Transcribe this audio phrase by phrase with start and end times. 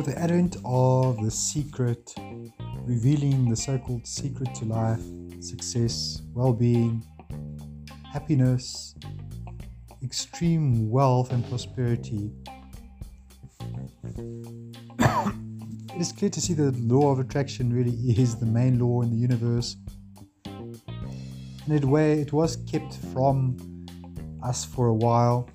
[0.00, 2.14] with the advent of the secret,
[2.86, 5.02] revealing the so called secret to life,
[5.40, 7.04] success, well being,
[8.10, 8.94] happiness,
[10.02, 12.30] extreme wealth, and prosperity,
[14.98, 19.02] it is clear to see that the law of attraction really is the main law
[19.02, 19.76] in the universe.
[20.46, 23.86] In a way, it was kept from
[24.42, 25.46] us for a while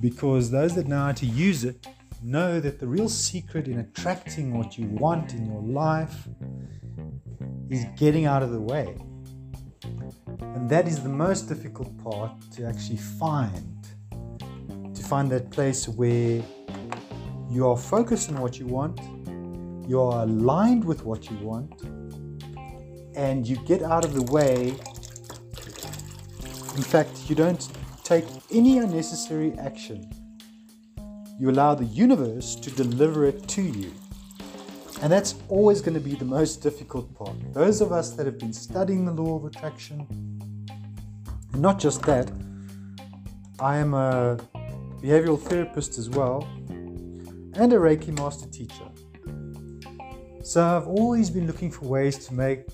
[0.00, 1.86] because those that know how to use it
[2.22, 6.28] know that the real secret in attracting what you want in your life
[7.70, 8.96] is getting out of the way.
[10.40, 13.74] And that is the most difficult part to actually find.
[14.94, 16.42] To find that place where
[17.50, 19.00] you are focused on what you want,
[19.88, 21.82] you are aligned with what you want,
[23.16, 24.74] and you get out of the way.
[26.76, 27.68] In fact, you don't
[28.04, 30.10] take any unnecessary action
[31.38, 33.92] you allow the universe to deliver it to you.
[35.02, 37.36] And that's always going to be the most difficult part.
[37.54, 40.04] Those of us that have been studying the law of attraction,
[41.52, 42.28] and not just that,
[43.60, 44.38] I am a
[45.00, 48.88] behavioral therapist as well, and a Reiki master teacher.
[50.42, 52.66] So I've always been looking for ways to make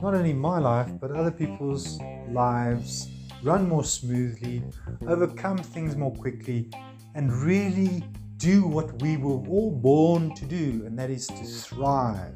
[0.00, 1.98] not only my life, but other people's
[2.30, 3.08] lives
[3.42, 4.62] run more smoothly,
[5.08, 6.70] overcome things more quickly,
[7.14, 8.04] and really
[8.36, 12.34] do what we were all born to do, and that is to thrive.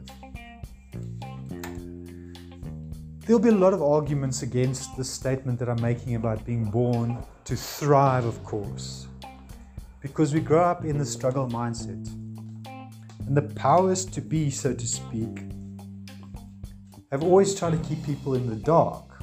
[3.25, 7.25] There'll be a lot of arguments against the statement that I'm making about being born
[7.45, 9.07] to thrive, of course,
[10.01, 12.05] because we grow up in the struggle mindset.
[13.27, 15.39] And the powers to be, so to speak,
[17.13, 19.23] have always tried to keep people in the dark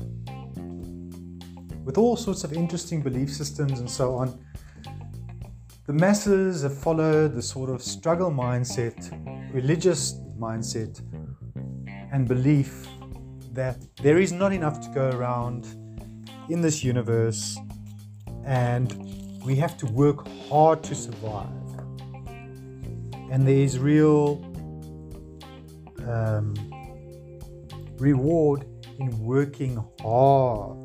[1.84, 4.40] with all sorts of interesting belief systems and so on
[5.90, 8.96] the masses have followed the sort of struggle mindset,
[9.52, 11.02] religious mindset,
[12.12, 12.86] and belief
[13.54, 15.66] that there is not enough to go around
[16.48, 17.58] in this universe
[18.46, 18.88] and
[19.44, 21.48] we have to work hard to survive.
[23.32, 24.46] And there is real
[26.08, 26.54] um,
[27.98, 28.64] reward
[29.00, 30.78] in working hard.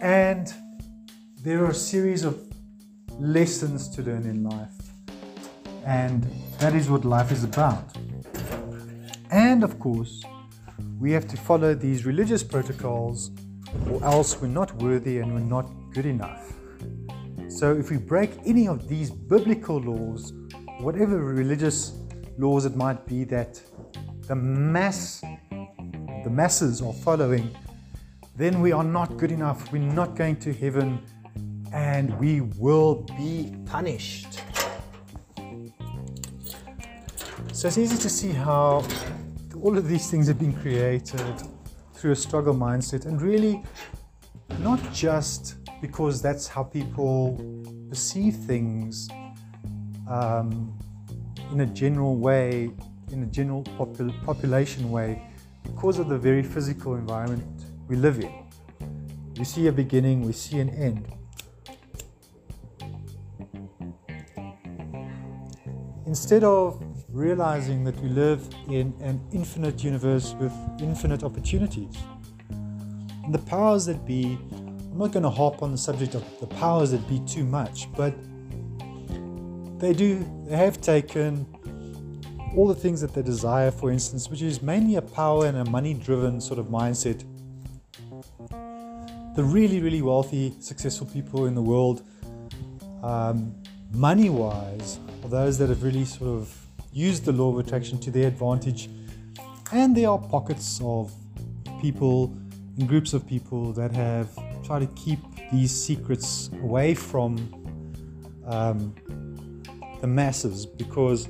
[0.00, 0.52] And
[1.42, 2.40] there are a series of
[3.18, 4.92] lessons to learn in life,
[5.84, 6.22] and
[6.60, 7.84] that is what life is about.
[9.32, 10.22] And of course,
[11.00, 13.32] we have to follow these religious protocols,
[13.90, 16.52] or else we're not worthy and we're not good enough.
[17.48, 20.32] So, if we break any of these biblical laws,
[20.78, 21.98] whatever religious
[22.38, 23.60] laws it might be that
[24.28, 25.22] the mass,
[26.22, 27.50] the masses are following,
[28.36, 29.72] then we are not good enough.
[29.72, 31.02] We're not going to heaven
[31.72, 34.40] and we will be punished.
[37.52, 38.84] So it's easy to see how
[39.62, 41.42] all of these things have been created
[41.94, 43.62] through a struggle mindset, and really
[44.58, 47.38] not just because that's how people
[47.88, 49.08] perceive things
[50.08, 50.76] um,
[51.52, 52.70] in a general way,
[53.12, 55.22] in a general popul- population way,
[55.62, 57.44] because of the very physical environment
[57.86, 58.32] we live in.
[59.38, 61.06] We see a beginning, we see an end.
[66.12, 66.78] Instead of
[67.08, 71.96] realizing that we live in an infinite universe with infinite opportunities,
[73.24, 76.48] and the powers that be, I'm not going to harp on the subject of the
[76.48, 78.12] powers that be too much, but
[79.78, 81.46] they do, they have taken
[82.54, 85.64] all the things that they desire, for instance, which is mainly a power and a
[85.70, 87.24] money driven sort of mindset.
[89.34, 92.02] The really, really wealthy, successful people in the world,
[93.02, 93.61] um,
[93.94, 96.54] money wise, are those that have really sort of
[96.92, 98.88] used the law of attraction to their advantage.
[99.72, 101.12] And there are pockets of
[101.80, 102.34] people
[102.78, 104.28] and groups of people that have
[104.64, 105.18] tried to keep
[105.50, 107.36] these secrets away from
[108.46, 108.94] um,
[110.00, 111.28] the masses because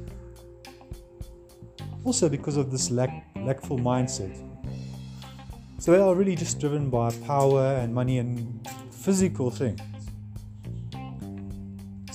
[2.05, 4.37] also because of this lack, lackful mindset.
[5.79, 9.81] So they are really just driven by power and money and physical things.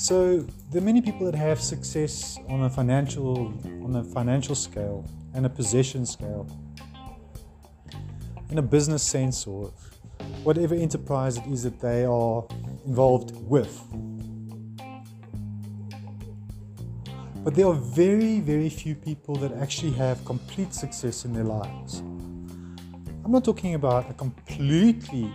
[0.08, 0.38] So
[0.72, 5.46] there are many people that have success on a financial on a financial scale and
[5.46, 6.48] a possession scale,
[8.50, 9.74] in a business sense or
[10.46, 12.46] whatever enterprise it is that they are
[12.86, 13.84] involved with.
[17.44, 22.00] But there are very, very few people that actually have complete success in their lives.
[23.26, 25.34] I'm not talking about a completely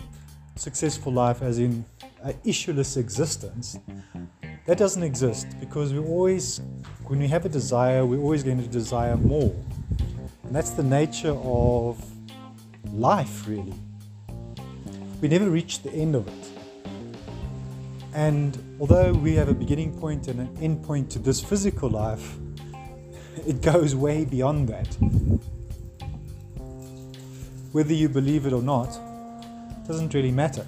[0.56, 1.84] successful life as in
[2.22, 3.78] an issueless existence,
[4.66, 6.60] that doesn't exist because we always,
[7.06, 9.54] when we have a desire, we're always going to desire more.
[10.44, 12.02] And that's the nature of
[12.92, 13.74] life, really.
[15.20, 16.52] We never reach the end of it.
[18.14, 22.36] And although we have a beginning point and an end point to this physical life,
[23.46, 24.86] it goes way beyond that.
[27.72, 28.96] Whether you believe it or not
[29.88, 30.66] doesn't really matter.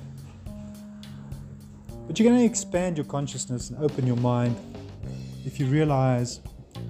[2.07, 4.57] But you're going to expand your consciousness and open your mind
[5.45, 6.41] if you realize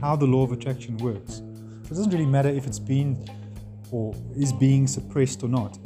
[0.01, 1.43] how the law of attraction works.
[1.85, 3.25] It doesn't really matter if it's been
[3.91, 5.79] or is being suppressed or not.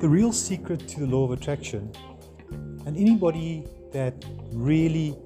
[0.00, 1.90] The real secret to the law of attraction,
[2.86, 5.16] and anybody that really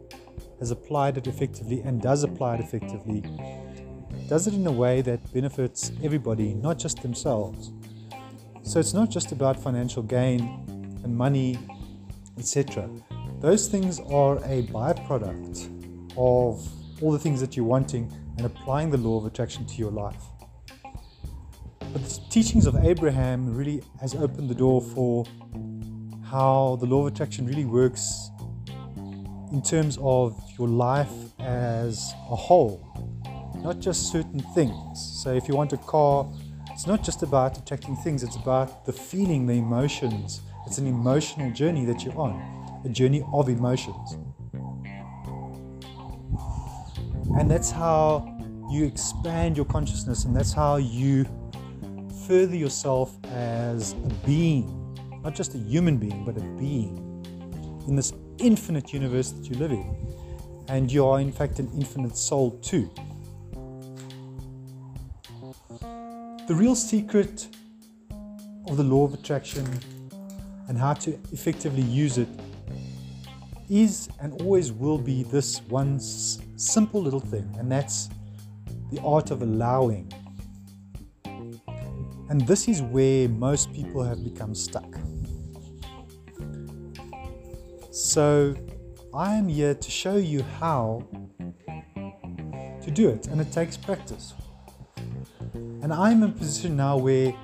[0.60, 3.22] has applied it effectively and does apply it effectively,
[4.28, 7.72] does it in a way that benefits everybody, not just themselves.
[8.64, 10.40] So it's not just about financial gain
[11.04, 11.58] and money,
[12.38, 12.88] etc.
[13.40, 15.68] Those things are a byproduct
[16.16, 16.66] of
[17.02, 20.22] all the things that you're wanting and applying the law of attraction to your life.
[21.92, 25.26] But the teachings of Abraham really has opened the door for
[26.24, 28.30] how the law of attraction really works
[29.52, 32.80] in terms of your life as a whole,
[33.62, 35.20] not just certain things.
[35.22, 36.26] So if you want a car,
[36.74, 40.40] it's not just about attracting things, it's about the feeling, the emotions.
[40.66, 44.16] It's an emotional journey that you're on, a journey of emotions.
[47.38, 48.26] And that's how
[48.72, 51.26] you expand your consciousness, and that's how you
[52.26, 54.66] further yourself as a being,
[55.22, 56.98] not just a human being, but a being
[57.86, 60.12] in this infinite universe that you live in.
[60.66, 62.90] And you are, in fact, an infinite soul too.
[66.46, 67.48] The real secret
[68.68, 69.66] of the law of attraction
[70.68, 72.28] and how to effectively use it
[73.70, 78.10] is and always will be this one simple little thing, and that's
[78.92, 80.12] the art of allowing.
[82.28, 84.98] And this is where most people have become stuck.
[87.90, 88.54] So,
[89.14, 91.08] I am here to show you how
[92.82, 94.34] to do it, and it takes practice.
[95.84, 97.34] And I'm in a position now where,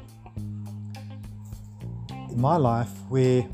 [2.09, 3.47] in my life, where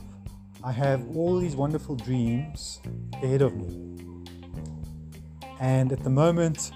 [0.63, 2.79] I have all these wonderful dreams
[3.15, 4.25] ahead of me.
[5.59, 6.71] And at the moment,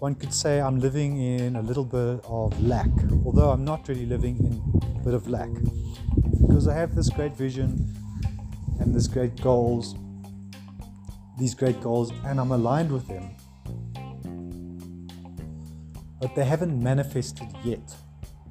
[0.00, 2.90] one could say I'm living in a little bit of lack,
[3.24, 5.48] although I'm not really living in a bit of lack.
[6.42, 7.90] Because I have this great vision
[8.80, 9.94] and this great goals,
[11.38, 13.30] these great goals, and I'm aligned with them.
[16.20, 17.94] But they haven't manifested yet.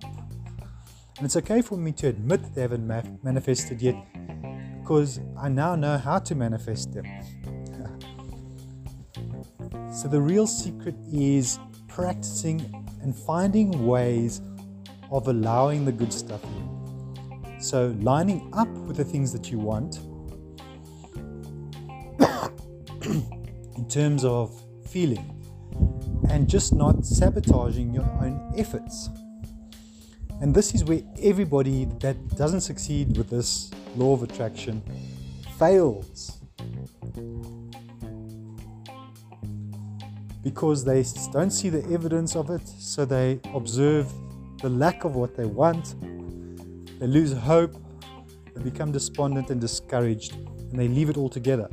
[0.03, 3.95] And it's okay for me to admit they haven't ma- manifested yet
[4.79, 7.05] because I now know how to manifest them.
[9.93, 14.41] so the real secret is practicing and finding ways
[15.11, 16.69] of allowing the good stuff in.
[17.59, 19.99] So lining up with the things that you want
[23.77, 24.57] in terms of
[24.87, 25.38] feeling
[26.29, 29.09] and just not sabotaging your own efforts.
[30.41, 34.81] And this is where everybody that doesn't succeed with this law of attraction
[35.57, 36.37] fails.
[40.41, 44.09] Because they don't see the evidence of it, so they observe
[44.61, 45.95] the lack of what they want,
[46.99, 47.75] they lose hope,
[48.55, 51.69] they become despondent and discouraged, and they leave it all together.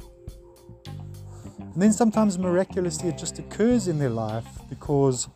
[1.77, 5.29] And then sometimes miraculously it just occurs in their life because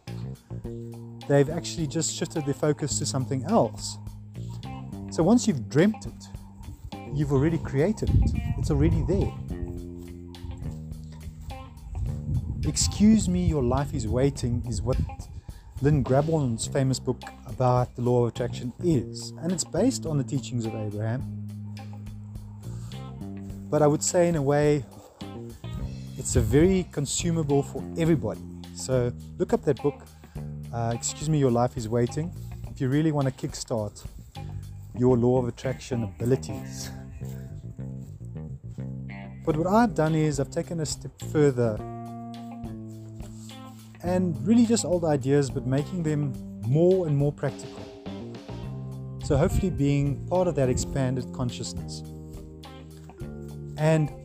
[1.29, 3.99] they've actually just shifted their focus to something else.
[5.11, 9.31] So once you've dreamt it, you've already created it, it's already there.
[12.67, 14.97] Excuse Me, Your Life is Waiting is what
[15.83, 19.35] Lynn Grabhorn's famous book about the law of attraction is.
[19.43, 21.21] And it's based on the teachings of Abraham.
[23.69, 24.87] But I would say, in a way,
[26.21, 28.43] it's a very consumable for everybody.
[28.75, 30.03] So look up that book.
[30.71, 32.31] Uh, Excuse me, your life is waiting.
[32.71, 34.07] If you really want to kickstart
[34.95, 36.91] your law of attraction abilities.
[39.47, 41.77] But what I've done is I've taken a step further
[44.03, 46.35] and really just old ideas, but making them
[46.67, 47.83] more and more practical.
[49.25, 52.03] So, hopefully, being part of that expanded consciousness.
[53.79, 54.20] And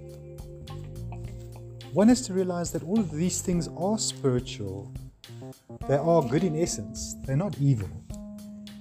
[1.95, 4.91] one has to realize that all of these things are spiritual.
[5.87, 7.87] They are good in essence, they're not evil.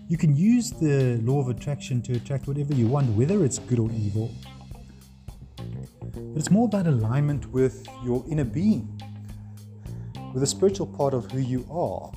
[0.08, 3.78] You can use the law of attraction to attract whatever you want, whether it's good
[3.78, 4.34] or evil.
[5.56, 9.00] But it's more about alignment with your inner being,
[10.32, 12.10] with the spiritual part of who you are.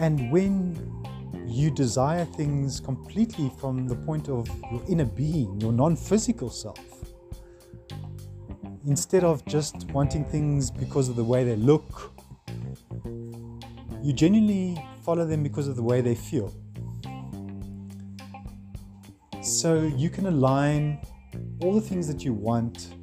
[0.00, 0.76] And when
[1.46, 6.95] you desire things completely from the point of your inner being, your non physical self,
[8.86, 12.12] instead of just wanting things because of the way they look,
[14.02, 16.54] you genuinely follow them because of the way they feel.
[19.42, 21.00] So you can align
[21.60, 22.94] all the things that you want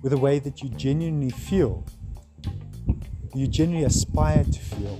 [0.00, 1.86] with the way that you genuinely feel,
[3.34, 4.98] you genuinely aspire to feel.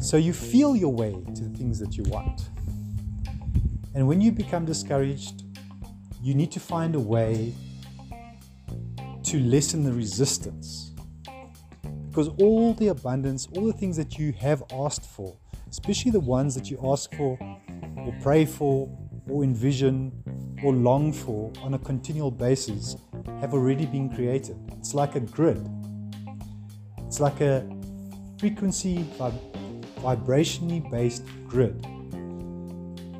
[0.00, 2.48] So you feel your way to the things that you want.
[3.94, 5.44] And when you become discouraged,
[6.20, 7.54] you need to find a way
[9.24, 10.92] to lessen the resistance.
[12.08, 15.36] Because all the abundance, all the things that you have asked for,
[15.68, 17.38] especially the ones that you ask for
[17.96, 18.88] or pray for
[19.28, 20.12] or envision
[20.62, 22.96] or long for on a continual basis,
[23.40, 24.56] have already been created.
[24.78, 25.68] It's like a grid.
[27.06, 27.66] It's like a
[28.38, 29.52] frequency vib-
[29.96, 31.84] vibrationally based grid.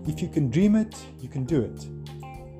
[0.06, 2.03] If you can dream it, you can do it.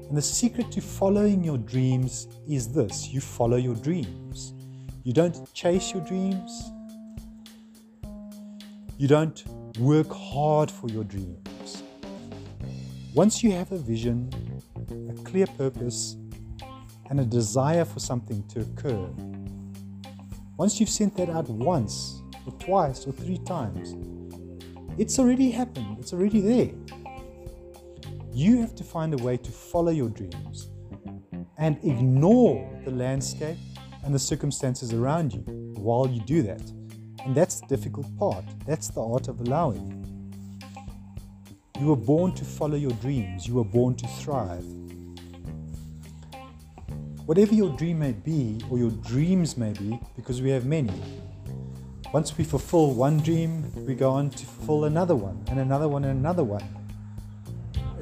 [0.09, 4.53] And the secret to following your dreams is this you follow your dreams.
[5.03, 6.71] You don't chase your dreams,
[8.97, 9.45] you don't
[9.79, 11.83] work hard for your dreams.
[13.15, 14.31] Once you have a vision,
[15.11, 16.17] a clear purpose,
[17.11, 19.09] and a desire for something to occur,
[20.57, 23.95] once you've sent that out once, or twice, or three times,
[24.97, 26.71] it's already happened, it's already there.
[28.35, 30.69] You have to find a way to follow your dreams
[31.57, 33.57] and ignore the landscape
[34.05, 35.39] and the circumstances around you
[35.77, 36.61] while you do that.
[37.25, 38.45] And that's the difficult part.
[38.67, 40.01] That's the art of allowing.
[41.79, 44.65] You were born to follow your dreams, you were born to thrive.
[47.27, 50.93] Whatever your dream may be, or your dreams may be, because we have many,
[52.13, 56.05] once we fulfill one dream, we go on to fulfill another one, and another one,
[56.05, 56.84] and another one.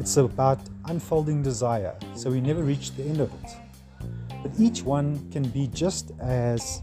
[0.02, 3.50] It's about unfolding desire, so we never reach the end of it.
[4.42, 6.82] But each one can be just as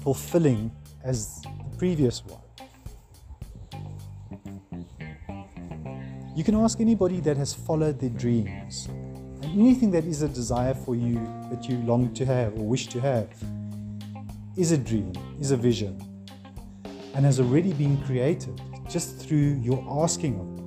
[0.00, 0.72] fulfilling
[1.04, 2.42] as the previous one.
[6.34, 10.74] You can ask anybody that has followed their dreams and anything that is a desire
[10.74, 11.14] for you
[11.52, 13.28] that you long to have or wish to have
[14.56, 15.96] is a dream, is a vision,
[17.14, 18.60] and has already been created
[18.90, 20.57] just through your asking of it.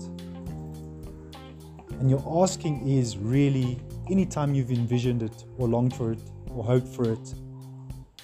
[2.01, 3.79] And your asking is really
[4.09, 7.35] anytime you've envisioned it or longed for it or hoped for it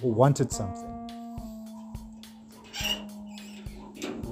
[0.01, 0.89] or wanted something.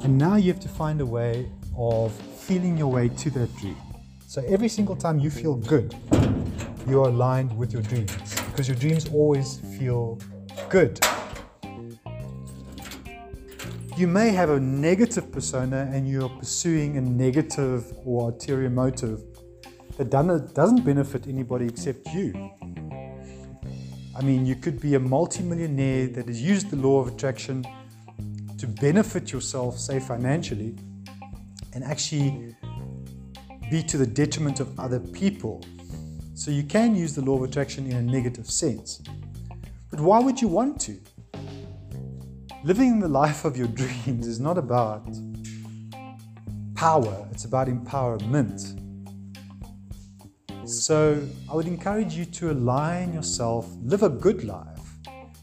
[0.02, 1.48] And now you have to find a way
[1.78, 3.78] of feeling your way to that dream.
[4.28, 5.94] So every single time you feel good,
[6.88, 8.12] you are aligned with your dreams
[8.48, 10.18] because your dreams always feel
[10.70, 11.00] good.
[13.96, 19.35] You may have a negative persona and you're pursuing a negative or ulterior motive
[19.98, 22.52] that doesn't benefit anybody except you.
[24.18, 27.66] I mean, you could be a multimillionaire that has used the law of attraction
[28.58, 30.76] to benefit yourself, say financially,
[31.74, 32.56] and actually
[33.70, 35.64] be to the detriment of other people.
[36.34, 39.02] So you can use the law of attraction in a negative sense.
[39.90, 41.00] But why would you want to?
[42.64, 45.08] Living the life of your dreams is not about
[46.76, 48.85] power, it's about empowerment.
[50.66, 54.98] So I would encourage you to align yourself, live a good life,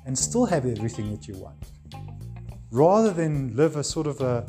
[0.05, 1.65] and still have everything that you want.
[2.73, 4.45] Rather than live a sort of a,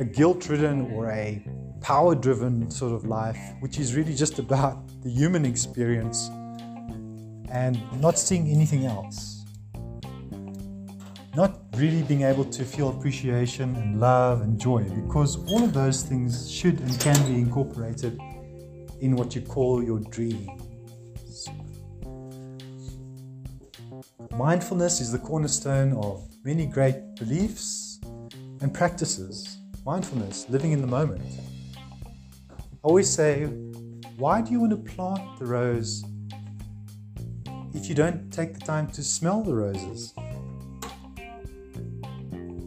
[0.00, 1.46] a guilt ridden or a
[1.80, 6.28] power driven sort of life, which is really just about the human experience
[7.52, 9.44] and not seeing anything else.
[11.36, 16.02] Not really being able to feel appreciation and love and joy because all of those
[16.02, 18.18] things should and can be incorporated
[19.02, 21.48] in what you call your dreams.
[24.30, 28.00] Mindfulness is the cornerstone of many great beliefs
[28.60, 29.58] and practices.
[29.84, 31.20] Mindfulness, living in the moment.
[32.52, 33.46] I always say,
[34.16, 36.04] why do you want to plant the rose
[37.74, 40.14] if you don't take the time to smell the roses?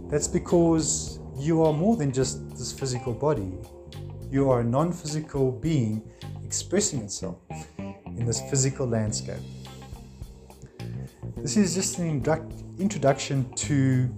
[0.10, 3.54] That's because you are more than just this physical body.
[4.36, 6.04] You are a non physical being
[6.44, 7.38] expressing itself
[7.80, 9.40] in this physical landscape.
[11.38, 12.22] This is just an
[12.78, 14.14] introduction to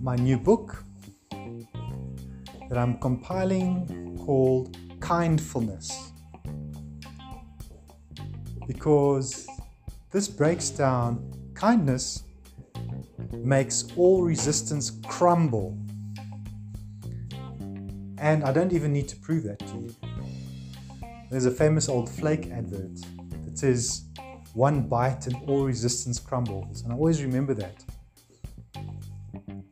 [0.00, 0.82] my new book
[2.68, 6.10] that I'm compiling called Kindfulness.
[8.66, 9.46] because
[10.10, 11.22] this breaks down
[11.54, 12.24] kindness
[13.32, 15.78] makes all resistance crumble.
[18.22, 19.94] And I don't even need to prove that to you.
[21.28, 22.94] There's a famous old flake advert
[23.44, 24.04] that says,
[24.54, 26.82] One bite and all resistance crumbles.
[26.82, 27.84] And I always remember that.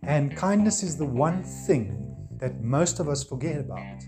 [0.03, 4.03] And kindness is the one thing that most of us forget about.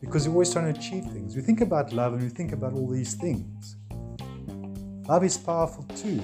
[0.00, 1.36] Because we're always trying to achieve things.
[1.36, 3.76] We think about love and we think about all these things.
[5.06, 6.22] Love is powerful too.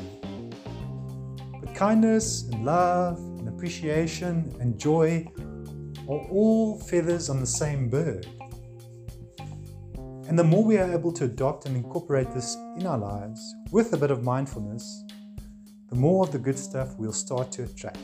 [1.61, 5.31] But kindness and love and appreciation and joy
[6.11, 8.27] are all feathers on the same bird.
[10.29, 13.41] And the more we are able to adopt and incorporate this in our lives
[13.71, 15.05] with a bit of mindfulness,
[15.89, 17.99] the more of the good stuff we'll start to attract.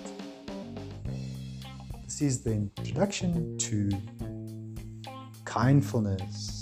[2.04, 3.90] This is the introduction to
[5.44, 6.55] kindfulness.